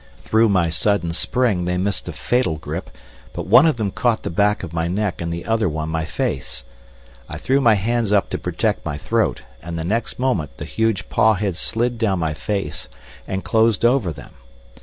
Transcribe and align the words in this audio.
Through 0.17 0.49
my 0.49 0.71
sudden 0.71 1.13
spring 1.13 1.65
they 1.65 1.77
missed 1.77 2.07
a 2.09 2.11
fatal 2.11 2.57
grip, 2.57 2.89
but 3.33 3.45
one 3.45 3.67
of 3.67 3.77
them 3.77 3.91
caught 3.91 4.23
the 4.23 4.31
back 4.31 4.63
of 4.63 4.73
my 4.73 4.87
neck 4.87 5.21
and 5.21 5.31
the 5.31 5.45
other 5.45 5.69
one 5.69 5.89
my 5.89 6.05
face. 6.05 6.63
I 7.29 7.37
threw 7.37 7.61
my 7.61 7.75
hands 7.75 8.11
up 8.11 8.27
to 8.31 8.39
protect 8.39 8.83
my 8.83 8.97
throat, 8.97 9.43
and 9.61 9.77
the 9.77 9.83
next 9.85 10.17
moment 10.17 10.57
the 10.57 10.65
huge 10.65 11.07
paw 11.09 11.35
had 11.35 11.55
slid 11.55 11.99
down 11.99 12.17
my 12.17 12.33
face 12.33 12.87
and 13.27 13.43
closed 13.43 13.85
over 13.85 14.11
them. 14.11 14.31